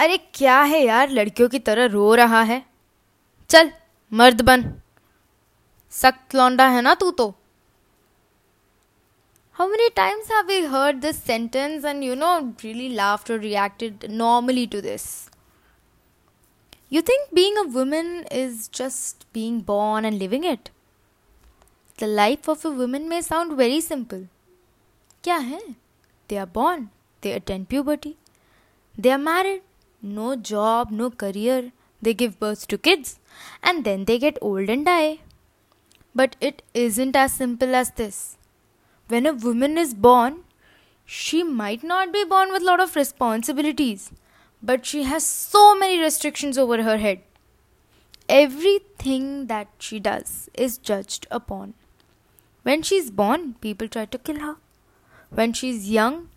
[0.00, 2.66] अरे क्या है यार, लड़कियों की तरह रो रहा है।
[3.48, 3.72] चल,
[4.12, 4.62] मर्द बन।
[5.90, 7.34] सख्त लौंडा है ना तू तो?
[9.52, 14.06] How many times have we heard this sentence and you know really laugh और reacted
[14.10, 15.30] normally to this
[16.92, 20.68] you think being a women is just being born and living it
[22.00, 24.28] the life of a women में sound very simple
[25.24, 25.60] क्या है?
[26.28, 26.88] They are born
[27.22, 28.14] they attend puberty
[29.00, 29.62] they are married
[30.02, 33.18] no job, no career, they give birth to kids,
[33.62, 35.18] and then they get old and die.
[36.14, 38.36] But it isn't as simple as this.
[39.08, 40.44] When a woman is born,
[41.04, 44.12] she might not be born with a lot of responsibilities,
[44.62, 47.20] but she has so many restrictions over her head.
[48.28, 51.74] Everything that she does is judged upon.
[52.62, 54.56] When she's born, people try to kill her.
[55.30, 56.28] When she's young,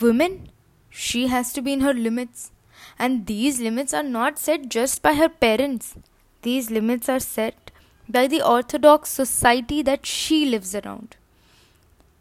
[0.00, 0.48] women,
[0.88, 2.52] she has to be in her limits.
[2.98, 5.94] And these limits are not set just by her parents,
[6.42, 7.70] these limits are set
[8.08, 11.16] by the orthodox society that she lives around.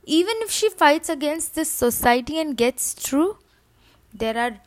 [0.03, 3.37] Even if she fights against this society and gets through,
[4.13, 4.57] there are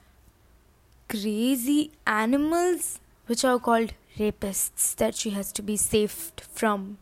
[1.08, 6.98] crazy animals which are called rapists that she has to be saved from.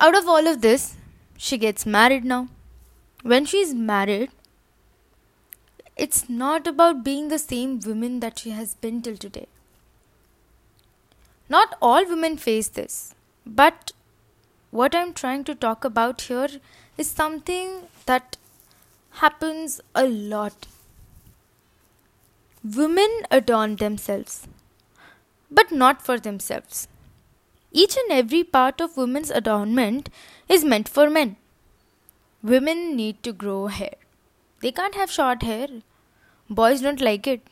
[0.00, 0.96] Out of all of this,
[1.36, 2.48] she gets married now.
[3.22, 4.30] When she is married,
[5.96, 9.46] it's not about being the same woman that she has been till today.
[11.48, 13.92] Not all women face this, but
[14.70, 16.48] what I'm trying to talk about here
[16.96, 18.38] is something that
[19.22, 20.66] happens a lot.
[22.64, 24.46] Women adorn themselves,
[25.50, 26.88] but not for themselves.
[27.70, 30.08] Each and every part of women's adornment
[30.48, 31.36] is meant for men.
[32.42, 33.96] Women need to grow hair.
[34.62, 35.68] They can't have short hair.
[36.48, 37.48] Boys don't like it.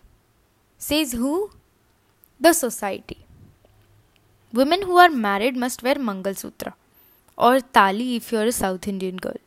[0.78, 1.50] Says who?
[2.38, 3.18] The society.
[4.52, 6.74] Women who are married must wear Mangal Sutra
[7.36, 9.40] or Tali if you're a South Indian girl.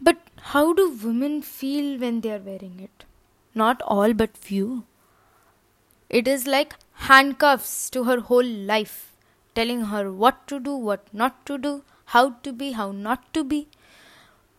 [0.00, 0.16] But
[0.52, 3.04] how do women feel when they are wearing it?
[3.54, 4.84] Not all, but few.
[6.08, 6.74] It is like
[7.08, 9.12] handcuffs to her whole life,
[9.54, 13.44] telling her what to do, what not to do, how to be, how not to
[13.44, 13.68] be.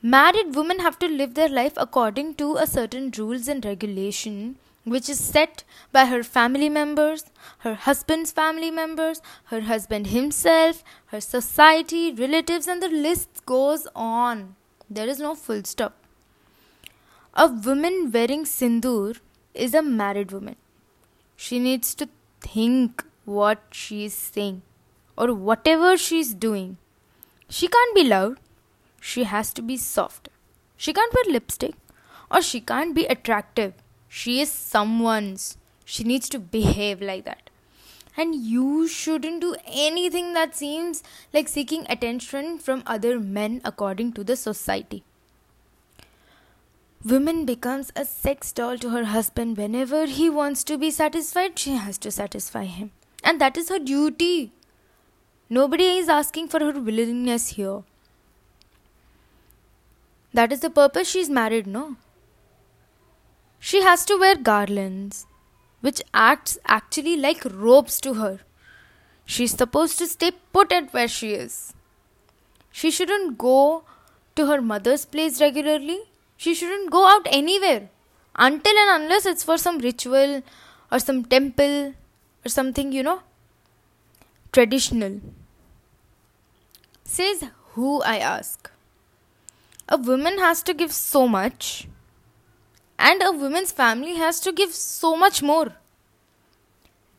[0.02, 5.10] Married women have to live their life according to a certain rules and regulation which
[5.10, 7.26] is set by her family members,
[7.60, 14.56] her husband's family members, her husband himself, her society, relatives, and the list goes on.
[14.90, 15.96] There is no full stop.
[17.34, 19.20] A woman wearing sindoor
[19.54, 20.56] is a married woman.
[21.36, 22.08] She needs to
[22.40, 24.62] think what she is saying
[25.18, 26.78] or whatever she is doing.
[27.50, 28.40] She can't be loud
[29.00, 30.30] she has to be soft.
[30.78, 31.76] She can't wear lipstick
[32.32, 33.74] or she can't be attractive.
[34.08, 35.58] She is someone's.
[35.86, 37.50] She needs to behave like that.
[38.18, 44.24] And you shouldn't do anything that seems like seeking attention from other men according to
[44.24, 45.04] the society.
[47.06, 51.76] Woman becomes a sex doll to her husband whenever he wants to be satisfied, she
[51.76, 52.92] has to satisfy him.
[53.24, 54.52] And that is her duty.
[55.50, 57.84] Nobody is asking for her willingness here.
[60.34, 61.96] That is the purpose she's married, no?
[63.60, 65.26] She has to wear garlands,
[65.82, 68.40] which acts actually like ropes to her.
[69.26, 71.74] She's supposed to stay put at where she is.
[72.72, 73.84] She shouldn't go
[74.36, 76.00] to her mother's place regularly.
[76.38, 77.90] She shouldn't go out anywhere
[78.36, 80.42] until and unless it's for some ritual
[80.92, 81.94] or some temple
[82.46, 83.22] or something, you know,
[84.52, 85.20] traditional.
[87.04, 88.72] Says who I ask
[89.90, 91.88] a woman has to give so much,
[92.98, 95.74] and a woman's family has to give so much more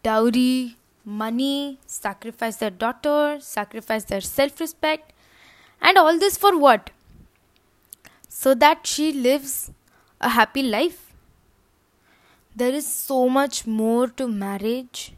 [0.04, 5.12] dowry, money, sacrifice their daughter, sacrifice their self respect,
[5.82, 6.90] and all this for what?
[8.28, 9.72] So that she lives
[10.20, 11.12] a happy life.
[12.54, 15.12] There is so much more to marriage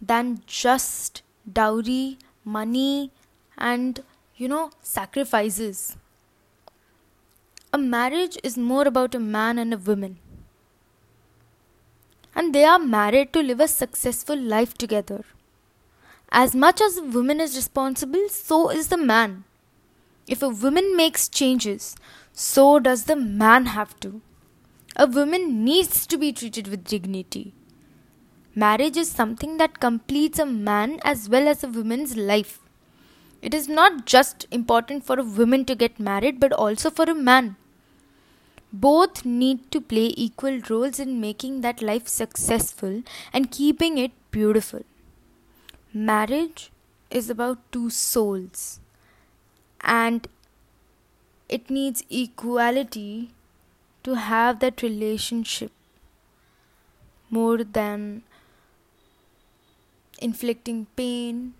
[0.00, 3.12] than just dowry, money,
[3.56, 4.02] and
[4.36, 5.96] you know, sacrifices.
[7.70, 10.18] A marriage is more about a man and a woman.
[12.34, 15.22] And they are married to live a successful life together.
[16.30, 19.44] As much as a woman is responsible, so is the man.
[20.26, 21.94] If a woman makes changes,
[22.32, 24.22] so does the man have to.
[24.96, 27.52] A woman needs to be treated with dignity.
[28.54, 32.60] Marriage is something that completes a man as well as a woman's life.
[33.42, 37.14] It is not just important for a woman to get married, but also for a
[37.14, 37.56] man.
[38.72, 43.02] both need to play equal roles in making that life successful
[43.32, 44.82] and keeping it beautiful.
[45.92, 46.70] Marriage
[47.10, 48.80] is about two souls
[49.80, 50.28] and
[51.48, 53.30] it needs equality
[54.02, 55.72] to have that relationship
[57.30, 58.22] more than
[60.20, 61.54] inflicting pain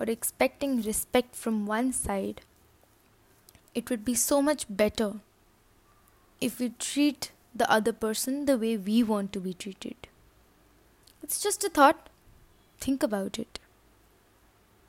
[0.00, 2.40] or expecting respect from one side.
[3.74, 5.14] It would be so much better
[6.40, 9.96] if we treat the other person the way we want to be treated.
[11.22, 12.08] It's just a thought.
[12.78, 13.58] Think about it.